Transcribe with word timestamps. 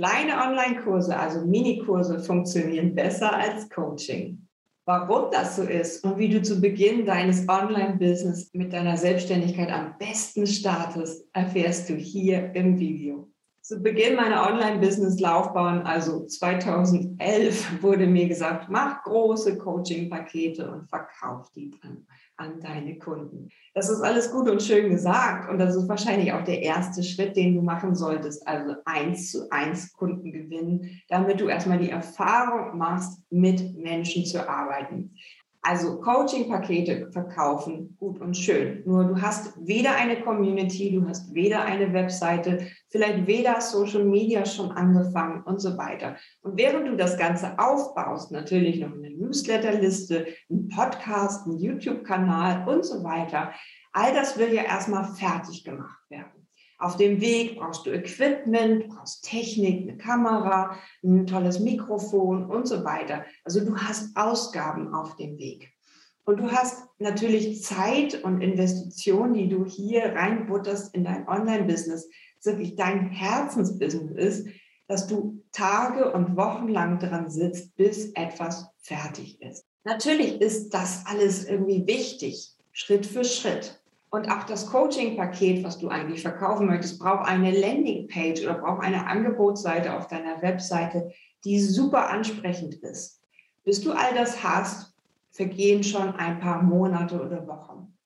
Kleine 0.00 0.32
Online-Kurse, 0.32 1.14
also 1.14 1.44
Minikurse, 1.44 2.20
funktionieren 2.20 2.94
besser 2.94 3.36
als 3.36 3.68
Coaching. 3.68 4.48
Warum 4.86 5.30
das 5.30 5.56
so 5.56 5.62
ist 5.64 6.02
und 6.02 6.16
wie 6.16 6.30
du 6.30 6.40
zu 6.40 6.58
Beginn 6.58 7.04
deines 7.04 7.46
Online-Business 7.46 8.48
mit 8.54 8.72
deiner 8.72 8.96
Selbstständigkeit 8.96 9.70
am 9.70 9.98
besten 9.98 10.46
startest, 10.46 11.28
erfährst 11.34 11.90
du 11.90 11.96
hier 11.96 12.50
im 12.54 12.78
Video. 12.78 13.30
Zu 13.70 13.80
Beginn 13.80 14.16
meiner 14.16 14.48
Online-Business-Laufbahn, 14.48 15.82
also 15.82 16.26
2011, 16.26 17.80
wurde 17.80 18.08
mir 18.08 18.26
gesagt, 18.26 18.66
mach 18.68 19.04
große 19.04 19.58
Coaching-Pakete 19.58 20.68
und 20.68 20.88
verkauf 20.88 21.52
die 21.52 21.70
dann 21.80 22.04
an 22.36 22.58
deine 22.58 22.98
Kunden. 22.98 23.48
Das 23.74 23.88
ist 23.88 24.00
alles 24.00 24.32
gut 24.32 24.50
und 24.50 24.60
schön 24.60 24.90
gesagt 24.90 25.48
und 25.48 25.58
das 25.58 25.76
ist 25.76 25.88
wahrscheinlich 25.88 26.32
auch 26.32 26.42
der 26.42 26.62
erste 26.62 27.04
Schritt, 27.04 27.36
den 27.36 27.54
du 27.54 27.62
machen 27.62 27.94
solltest, 27.94 28.44
also 28.48 28.74
eins 28.86 29.30
zu 29.30 29.48
eins 29.52 29.92
Kunden 29.92 30.32
gewinnen, 30.32 31.00
damit 31.08 31.40
du 31.40 31.46
erstmal 31.46 31.78
die 31.78 31.90
Erfahrung 31.90 32.76
machst, 32.76 33.22
mit 33.30 33.76
Menschen 33.76 34.24
zu 34.24 34.48
arbeiten. 34.48 35.14
Also 35.62 36.00
Coaching-Pakete 36.00 37.10
verkaufen, 37.12 37.94
gut 37.98 38.18
und 38.20 38.34
schön. 38.34 38.82
Nur 38.86 39.04
du 39.04 39.20
hast 39.20 39.54
weder 39.66 39.94
eine 39.94 40.22
Community, 40.22 40.90
du 40.90 41.06
hast 41.06 41.34
weder 41.34 41.62
eine 41.64 41.92
Webseite, 41.92 42.66
vielleicht 42.88 43.26
weder 43.26 43.60
Social 43.60 44.04
Media 44.04 44.46
schon 44.46 44.70
angefangen 44.70 45.42
und 45.44 45.60
so 45.60 45.76
weiter. 45.76 46.16
Und 46.40 46.56
während 46.56 46.88
du 46.88 46.96
das 46.96 47.18
Ganze 47.18 47.58
aufbaust, 47.58 48.32
natürlich 48.32 48.80
noch 48.80 48.94
eine 48.94 49.10
Newsletterliste, 49.10 50.28
ein 50.50 50.68
Podcast, 50.68 51.46
ein 51.46 51.58
YouTube-Kanal 51.58 52.66
und 52.66 52.86
so 52.86 53.04
weiter, 53.04 53.52
all 53.92 54.14
das 54.14 54.38
will 54.38 54.54
ja 54.54 54.62
erstmal 54.62 55.04
fertig 55.14 55.62
gemacht 55.62 56.00
werden. 56.08 56.39
Auf 56.80 56.96
dem 56.96 57.20
Weg 57.20 57.58
brauchst 57.58 57.84
du 57.84 57.90
Equipment, 57.90 58.88
brauchst 58.88 59.22
Technik, 59.22 59.82
eine 59.82 59.98
Kamera, 59.98 60.76
ein 61.04 61.26
tolles 61.26 61.60
Mikrofon 61.60 62.46
und 62.46 62.66
so 62.66 62.84
weiter. 62.84 63.26
Also 63.44 63.64
du 63.64 63.76
hast 63.76 64.16
Ausgaben 64.16 64.94
auf 64.94 65.14
dem 65.16 65.36
Weg. 65.36 65.72
Und 66.24 66.38
du 66.38 66.50
hast 66.50 66.88
natürlich 66.98 67.62
Zeit 67.62 68.24
und 68.24 68.40
Investitionen, 68.40 69.34
die 69.34 69.48
du 69.48 69.66
hier 69.66 70.14
reinbutterst 70.14 70.94
in 70.94 71.04
dein 71.04 71.28
Online-Business, 71.28 72.08
wirklich 72.44 72.76
dein 72.76 73.10
Herzensbusiness 73.10 74.40
ist, 74.40 74.48
dass 74.88 75.06
du 75.06 75.42
Tage 75.52 76.12
und 76.12 76.36
Wochen 76.36 76.68
lang 76.68 76.98
dran 76.98 77.28
sitzt, 77.28 77.76
bis 77.76 78.12
etwas 78.12 78.66
fertig 78.78 79.40
ist. 79.42 79.66
Natürlich 79.84 80.40
ist 80.40 80.70
das 80.70 81.04
alles 81.06 81.44
irgendwie 81.44 81.86
wichtig, 81.86 82.56
Schritt 82.72 83.06
für 83.06 83.24
Schritt. 83.24 83.79
Und 84.10 84.28
auch 84.30 84.42
das 84.42 84.66
Coaching-Paket, 84.66 85.64
was 85.64 85.78
du 85.78 85.88
eigentlich 85.88 86.22
verkaufen 86.22 86.66
möchtest, 86.66 86.98
braucht 86.98 87.28
eine 87.28 87.52
Landingpage 87.52 88.42
oder 88.42 88.54
braucht 88.54 88.82
eine 88.82 89.06
Angebotsseite 89.06 89.96
auf 89.96 90.08
deiner 90.08 90.42
Webseite, 90.42 91.12
die 91.44 91.60
super 91.60 92.10
ansprechend 92.10 92.74
ist. 92.74 93.22
Bis 93.64 93.80
du 93.80 93.92
all 93.92 94.12
das 94.14 94.42
hast, 94.42 94.94
vergehen 95.30 95.84
schon 95.84 96.16
ein 96.16 96.40
paar 96.40 96.62
Monate 96.62 97.20
oder 97.20 97.46
Wochen. 97.46 97.96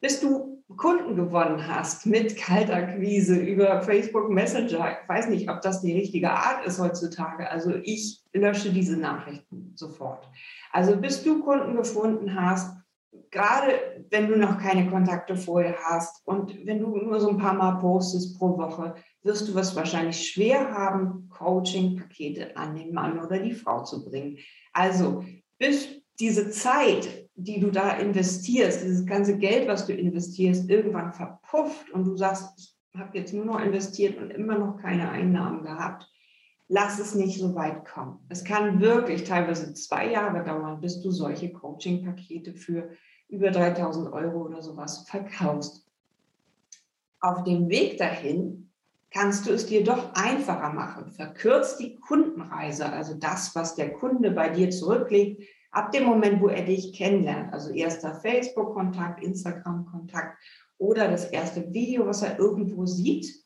Bis 0.00 0.20
du 0.20 0.62
Kunden 0.76 1.16
gewonnen 1.16 1.66
hast 1.66 2.06
mit 2.06 2.36
Kaltakquise 2.36 3.36
über 3.36 3.82
Facebook 3.82 4.28
Messenger, 4.30 4.98
ich 5.02 5.08
weiß 5.08 5.28
nicht, 5.28 5.48
ob 5.48 5.60
das 5.60 5.80
die 5.80 5.92
richtige 5.92 6.30
Art 6.30 6.66
ist 6.66 6.80
heutzutage. 6.80 7.48
Also 7.50 7.74
ich 7.82 8.22
lösche 8.32 8.72
diese 8.72 8.96
Nachrichten 8.96 9.72
sofort. 9.74 10.28
Also 10.72 10.96
bis 10.96 11.22
du 11.22 11.40
Kunden 11.42 11.76
gefunden 11.76 12.40
hast, 12.40 12.76
gerade 13.30 14.06
wenn 14.10 14.28
du 14.28 14.36
noch 14.36 14.58
keine 14.58 14.88
Kontakte 14.88 15.36
vorher 15.36 15.76
hast 15.84 16.26
und 16.26 16.66
wenn 16.66 16.80
du 16.80 16.96
nur 16.96 17.20
so 17.20 17.30
ein 17.30 17.38
paar 17.38 17.54
Mal 17.54 17.78
postest 17.78 18.38
pro 18.38 18.56
Woche, 18.56 18.94
wirst 19.22 19.48
du 19.48 19.58
es 19.58 19.76
wahrscheinlich 19.76 20.28
schwer 20.28 20.72
haben, 20.72 21.28
Coaching-Pakete 21.30 22.56
an 22.56 22.76
den 22.76 22.92
Mann 22.92 23.18
oder 23.18 23.38
die 23.38 23.54
Frau 23.54 23.82
zu 23.82 24.04
bringen. 24.04 24.38
Also 24.72 25.24
bis 25.58 25.88
diese 26.18 26.50
Zeit, 26.50 27.28
die 27.34 27.60
du 27.60 27.70
da 27.70 27.90
investierst, 27.90 28.82
dieses 28.82 29.04
ganze 29.04 29.36
Geld, 29.36 29.68
was 29.68 29.86
du 29.86 29.92
investierst, 29.92 30.70
irgendwann 30.70 31.12
verpufft 31.12 31.90
und 31.90 32.04
du 32.04 32.16
sagst, 32.16 32.76
ich 32.92 33.00
habe 33.00 33.18
jetzt 33.18 33.34
nur 33.34 33.44
noch 33.44 33.60
investiert 33.60 34.18
und 34.18 34.30
immer 34.30 34.58
noch 34.58 34.78
keine 34.78 35.10
Einnahmen 35.10 35.62
gehabt, 35.62 36.10
lass 36.68 36.98
es 36.98 37.14
nicht 37.14 37.38
so 37.38 37.54
weit 37.54 37.84
kommen. 37.84 38.18
Es 38.28 38.44
kann 38.44 38.80
wirklich 38.80 39.24
teilweise 39.24 39.74
zwei 39.74 40.10
Jahre 40.10 40.44
dauern, 40.44 40.80
bis 40.80 41.02
du 41.02 41.10
solche 41.10 41.52
Coaching-Pakete 41.52 42.54
für 42.54 42.90
über 43.28 43.50
3000 43.50 44.12
Euro 44.12 44.42
oder 44.46 44.62
sowas 44.62 45.06
verkaufst. 45.08 45.86
Auf 47.20 47.44
dem 47.44 47.68
Weg 47.68 47.98
dahin 47.98 48.70
kannst 49.10 49.46
du 49.46 49.52
es 49.52 49.66
dir 49.66 49.82
doch 49.82 50.14
einfacher 50.14 50.72
machen. 50.72 51.10
Verkürzt 51.10 51.80
die 51.80 51.96
Kundenreise, 51.96 52.86
also 52.86 53.14
das, 53.14 53.54
was 53.54 53.74
der 53.74 53.92
Kunde 53.92 54.30
bei 54.30 54.48
dir 54.48 54.70
zurücklegt, 54.70 55.42
ab 55.70 55.92
dem 55.92 56.04
Moment, 56.04 56.40
wo 56.40 56.48
er 56.48 56.64
dich 56.64 56.92
kennenlernt. 56.92 57.52
Also 57.52 57.70
erster 57.70 58.14
Facebook-Kontakt, 58.14 59.22
Instagram-Kontakt 59.22 60.38
oder 60.78 61.08
das 61.08 61.24
erste 61.26 61.72
Video, 61.72 62.06
was 62.06 62.22
er 62.22 62.38
irgendwo 62.38 62.86
sieht, 62.86 63.44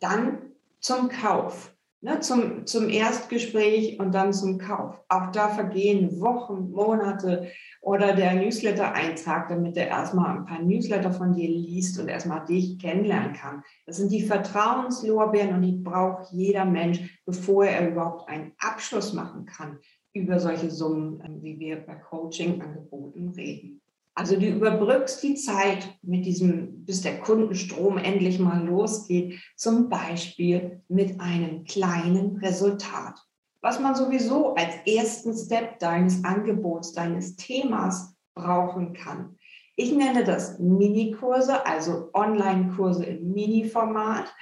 dann 0.00 0.52
zum 0.80 1.08
Kauf 1.08 1.72
ne, 2.02 2.20
zum, 2.20 2.66
zum 2.66 2.88
Erstgespräch 2.88 3.98
und 3.98 4.12
dann 4.12 4.32
zum 4.32 4.58
Kauf. 4.58 5.00
Auch 5.08 5.30
da 5.32 5.48
vergehen 5.48 6.20
Wochen, 6.20 6.70
Monate 6.70 7.48
oder 7.80 8.14
der 8.14 8.34
Newsletter-Eintrag, 8.34 9.48
damit 9.48 9.76
er 9.76 9.88
erstmal 9.88 10.36
ein 10.36 10.44
paar 10.44 10.60
Newsletter 10.60 11.12
von 11.12 11.32
dir 11.32 11.48
liest 11.48 11.98
und 11.98 12.08
erstmal 12.08 12.44
dich 12.44 12.78
kennenlernen 12.78 13.32
kann. 13.32 13.62
Das 13.86 13.96
sind 13.96 14.12
die 14.12 14.22
Vertrauenslorbeeren 14.22 15.54
und 15.54 15.62
die 15.62 15.72
braucht 15.72 16.32
jeder 16.32 16.64
Mensch, 16.64 17.22
bevor 17.24 17.64
er 17.64 17.90
überhaupt 17.90 18.28
einen 18.28 18.52
Abschluss 18.58 19.12
machen 19.12 19.46
kann 19.46 19.78
über 20.14 20.38
solche 20.38 20.70
Summen, 20.70 21.22
wie 21.40 21.58
wir 21.58 21.76
bei 21.76 21.94
Coaching-Angeboten 21.94 23.30
reden. 23.30 23.81
Also 24.14 24.38
du 24.38 24.46
überbrückst 24.46 25.22
die 25.22 25.36
Zeit 25.36 25.98
mit 26.02 26.26
diesem, 26.26 26.84
bis 26.84 27.00
der 27.00 27.20
Kundenstrom 27.20 27.96
endlich 27.96 28.38
mal 28.38 28.62
losgeht, 28.62 29.40
zum 29.56 29.88
Beispiel 29.88 30.82
mit 30.88 31.18
einem 31.18 31.64
kleinen 31.64 32.36
Resultat, 32.36 33.14
was 33.62 33.80
man 33.80 33.94
sowieso 33.94 34.54
als 34.54 34.74
ersten 34.86 35.34
Step 35.34 35.78
deines 35.78 36.22
Angebots, 36.24 36.92
deines 36.92 37.36
Themas 37.36 38.14
brauchen 38.34 38.92
kann. 38.92 39.38
Ich 39.76 39.92
nenne 39.92 40.24
das 40.24 40.58
Minikurse, 40.58 41.64
also 41.64 42.10
Online-Kurse 42.12 43.06
im 43.06 43.32
Mini-Format, 43.32 44.32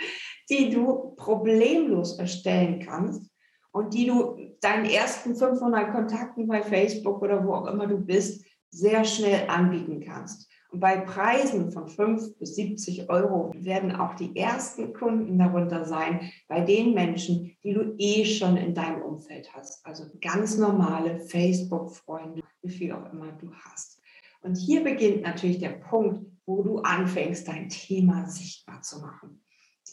die 0.50 0.70
du 0.70 1.14
problemlos 1.16 2.18
erstellen 2.18 2.80
kannst 2.84 3.30
und 3.70 3.94
die 3.94 4.06
du 4.06 4.36
deinen 4.60 4.86
ersten 4.86 5.36
500 5.36 5.92
Kontakten 5.92 6.48
bei 6.48 6.62
Facebook 6.62 7.22
oder 7.22 7.46
wo 7.46 7.54
auch 7.54 7.66
immer 7.66 7.86
du 7.86 7.98
bist, 7.98 8.44
sehr 8.70 9.04
schnell 9.04 9.48
anbieten 9.48 10.00
kannst. 10.00 10.48
Und 10.70 10.78
bei 10.78 10.98
Preisen 10.98 11.72
von 11.72 11.88
5 11.88 12.38
bis 12.38 12.54
70 12.54 13.10
Euro 13.10 13.52
werden 13.56 13.94
auch 13.94 14.14
die 14.14 14.36
ersten 14.36 14.92
Kunden 14.92 15.36
darunter 15.36 15.84
sein, 15.84 16.30
bei 16.46 16.60
den 16.60 16.94
Menschen, 16.94 17.56
die 17.64 17.74
du 17.74 17.94
eh 17.98 18.24
schon 18.24 18.56
in 18.56 18.72
deinem 18.74 19.02
Umfeld 19.02 19.52
hast. 19.52 19.84
Also 19.84 20.04
ganz 20.20 20.56
normale 20.56 21.18
Facebook-Freunde, 21.18 22.42
wie 22.62 22.70
viel 22.70 22.92
auch 22.92 23.12
immer 23.12 23.32
du 23.32 23.52
hast. 23.52 24.00
Und 24.42 24.56
hier 24.56 24.84
beginnt 24.84 25.22
natürlich 25.22 25.58
der 25.58 25.70
Punkt, 25.70 26.24
wo 26.46 26.62
du 26.62 26.78
anfängst, 26.78 27.48
dein 27.48 27.68
Thema 27.68 28.26
sichtbar 28.26 28.80
zu 28.82 29.00
machen. 29.00 29.42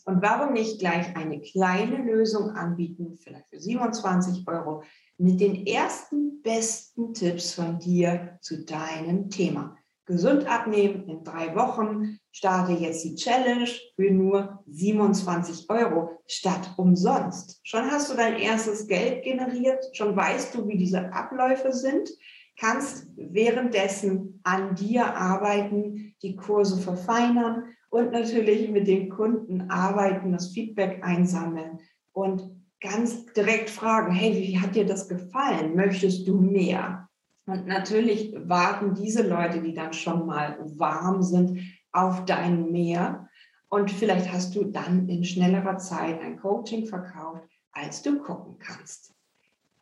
Und 0.08 0.22
warum 0.22 0.54
nicht 0.54 0.80
gleich 0.80 1.18
eine 1.18 1.42
kleine 1.42 1.98
Lösung 1.98 2.52
anbieten, 2.52 3.18
vielleicht 3.22 3.50
für 3.50 3.60
27 3.60 4.48
Euro, 4.48 4.84
mit 5.18 5.42
den 5.42 5.68
ersten 5.68 6.42
besten 6.42 7.14
Tipps 7.14 7.54
von 7.54 7.78
dir 7.78 8.38
zu 8.40 8.64
deinem 8.64 9.30
Thema. 9.30 9.76
Gesund 10.06 10.48
abnehmen 10.48 11.10
in 11.10 11.26
drei 11.26 11.54
Wochen. 11.58 12.20
Starte 12.32 12.72
jetzt 12.72 13.04
die 13.04 13.16
Challenge 13.16 13.68
für 13.98 14.10
nur 14.10 14.64
27 14.68 15.70
Euro 15.70 16.22
statt 16.26 16.74
umsonst. 16.78 17.60
Schon 17.64 17.92
hast 17.92 18.10
du 18.10 18.16
dein 18.16 18.38
erstes 18.38 18.88
Geld 18.88 19.26
generiert. 19.26 19.84
Schon 19.92 20.16
weißt 20.16 20.56
du, 20.56 20.70
wie 20.70 20.78
diese 20.78 21.12
Abläufe 21.12 21.74
sind. 21.74 22.10
Kannst 22.58 23.08
währenddessen 23.18 24.40
an 24.44 24.74
dir 24.74 25.14
arbeiten, 25.18 26.07
die 26.22 26.36
Kurse 26.36 26.78
verfeinern 26.82 27.64
und 27.90 28.12
natürlich 28.12 28.70
mit 28.70 28.88
den 28.88 29.10
Kunden 29.10 29.70
arbeiten, 29.70 30.32
das 30.32 30.52
Feedback 30.52 31.04
einsammeln 31.04 31.80
und 32.12 32.50
ganz 32.82 33.26
direkt 33.34 33.70
fragen, 33.70 34.12
hey, 34.12 34.34
wie 34.34 34.60
hat 34.60 34.76
dir 34.76 34.86
das 34.86 35.08
gefallen? 35.08 35.76
Möchtest 35.76 36.28
du 36.28 36.38
mehr? 36.40 37.08
Und 37.46 37.66
natürlich 37.66 38.34
warten 38.38 38.94
diese 38.94 39.28
Leute, 39.28 39.62
die 39.62 39.74
dann 39.74 39.94
schon 39.94 40.26
mal 40.26 40.58
warm 40.78 41.24
sind, 41.24 41.62
auf 41.92 42.26
dein 42.26 42.72
Mehr. 42.72 43.30
Und 43.70 43.90
vielleicht 43.90 44.32
hast 44.32 44.56
du 44.56 44.66
dann 44.66 45.08
in 45.08 45.24
schnellerer 45.24 45.78
Zeit 45.78 46.22
ein 46.22 46.38
Coaching 46.38 46.86
verkauft, 46.86 47.50
als 47.72 48.02
du 48.02 48.20
gucken 48.20 48.58
kannst. 48.60 49.17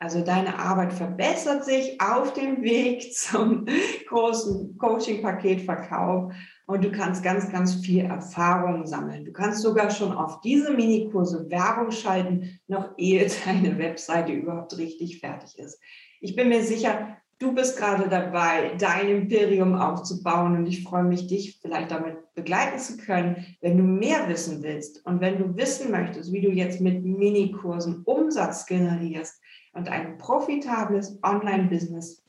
Also 0.05 0.21
deine 0.21 0.59
Arbeit 0.59 0.93
verbessert 0.93 1.65
sich 1.65 1.99
auf 1.99 2.33
dem 2.33 2.61
Weg 2.61 3.11
zum 3.15 3.65
großen 4.07 4.77
Coaching-Paketverkauf 4.77 6.31
und 6.67 6.83
du 6.85 6.91
kannst 6.91 7.23
ganz, 7.23 7.51
ganz 7.51 7.83
viel 7.83 8.05
Erfahrung 8.05 8.85
sammeln. 8.85 9.25
Du 9.25 9.31
kannst 9.31 9.63
sogar 9.63 9.89
schon 9.89 10.11
auf 10.11 10.41
diese 10.41 10.73
Minikurse 10.73 11.49
Werbung 11.49 11.89
schalten, 11.89 12.59
noch 12.67 12.91
ehe 12.99 13.27
deine 13.45 13.79
Webseite 13.79 14.31
überhaupt 14.31 14.77
richtig 14.77 15.19
fertig 15.21 15.57
ist. 15.57 15.81
Ich 16.21 16.35
bin 16.35 16.49
mir 16.49 16.61
sicher, 16.61 17.17
du 17.39 17.55
bist 17.55 17.75
gerade 17.75 18.07
dabei, 18.07 18.75
dein 18.77 19.09
Imperium 19.09 19.73
aufzubauen 19.73 20.55
und 20.55 20.67
ich 20.67 20.83
freue 20.83 21.05
mich, 21.05 21.25
dich 21.25 21.57
vielleicht 21.63 21.89
damit 21.89 22.17
begleiten 22.35 22.77
zu 22.77 22.97
können, 22.97 23.43
wenn 23.61 23.75
du 23.75 23.83
mehr 23.83 24.29
wissen 24.29 24.61
willst 24.61 25.03
und 25.07 25.19
wenn 25.19 25.39
du 25.39 25.57
wissen 25.57 25.89
möchtest, 25.89 26.31
wie 26.31 26.41
du 26.41 26.51
jetzt 26.51 26.79
mit 26.79 27.03
Minikursen 27.03 28.03
Umsatz 28.03 28.67
generierst 28.67 29.41
und 29.75 29.89
ein 29.89 30.17
profitables 30.17 31.19
Online-Business 31.21 32.25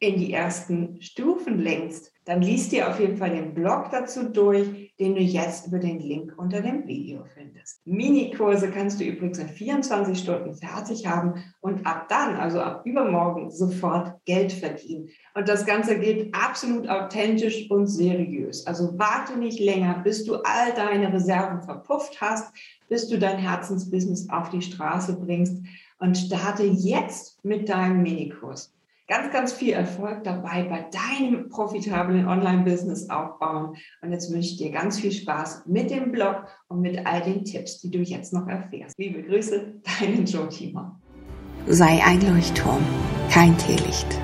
in 0.00 0.16
die 0.16 0.32
ersten 0.32 1.00
Stufen 1.02 1.58
lenkst, 1.58 2.12
dann 2.24 2.42
liest 2.42 2.72
dir 2.72 2.88
auf 2.88 3.00
jeden 3.00 3.16
Fall 3.16 3.30
den 3.30 3.54
Blog 3.54 3.86
dazu 3.90 4.28
durch, 4.28 4.94
den 5.00 5.14
du 5.14 5.20
jetzt 5.20 5.66
über 5.66 5.78
den 5.78 5.98
Link 5.98 6.34
unter 6.36 6.60
dem 6.60 6.86
Video 6.86 7.24
findest. 7.34 7.80
Minikurse 7.86 8.70
kannst 8.70 9.00
du 9.00 9.04
übrigens 9.04 9.38
in 9.38 9.48
24 9.48 10.18
Stunden 10.18 10.54
fertig 10.54 11.06
haben 11.06 11.42
und 11.60 11.86
ab 11.86 12.06
dann, 12.08 12.36
also 12.36 12.60
ab 12.60 12.82
übermorgen, 12.84 13.50
sofort 13.50 14.22
Geld 14.26 14.52
verdienen. 14.52 15.08
Und 15.34 15.48
das 15.48 15.64
Ganze 15.64 15.98
geht 15.98 16.34
absolut 16.34 16.88
authentisch 16.88 17.70
und 17.70 17.86
seriös. 17.86 18.66
Also 18.66 18.98
warte 18.98 19.38
nicht 19.38 19.58
länger, 19.58 20.02
bis 20.04 20.24
du 20.24 20.34
all 20.34 20.74
deine 20.76 21.12
Reserven 21.12 21.62
verpufft 21.62 22.20
hast, 22.20 22.52
bis 22.88 23.08
du 23.08 23.18
dein 23.18 23.38
Herzensbusiness 23.38 24.28
auf 24.30 24.50
die 24.50 24.62
Straße 24.62 25.18
bringst 25.18 25.62
und 25.98 26.16
starte 26.16 26.64
jetzt 26.64 27.44
mit 27.44 27.68
deinem 27.68 28.02
Minikurs 28.02 28.72
ganz, 29.08 29.32
ganz 29.32 29.52
viel 29.52 29.72
Erfolg 29.72 30.22
dabei 30.22 30.64
bei 30.64 30.86
deinem 30.90 31.48
profitablen 31.48 32.28
Online-Business 32.28 33.10
aufbauen. 33.10 33.76
Und 34.02 34.12
jetzt 34.12 34.30
wünsche 34.30 34.50
ich 34.50 34.58
dir 34.58 34.70
ganz 34.70 35.00
viel 35.00 35.10
Spaß 35.10 35.64
mit 35.66 35.90
dem 35.90 36.12
Blog 36.12 36.46
und 36.68 36.82
mit 36.82 37.04
all 37.06 37.22
den 37.22 37.44
Tipps, 37.44 37.80
die 37.80 37.90
du 37.90 37.98
jetzt 37.98 38.32
noch 38.32 38.46
erfährst. 38.46 38.96
Liebe 38.98 39.22
Grüße, 39.22 39.80
deine 40.00 40.22
Joe 40.22 40.48
Timmer. 40.48 41.00
Sei 41.66 42.02
ein 42.04 42.20
Leuchtturm, 42.20 42.82
kein 43.30 43.56
Teelicht. 43.58 44.20